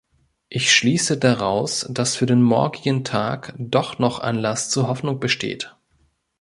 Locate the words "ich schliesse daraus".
0.49-1.85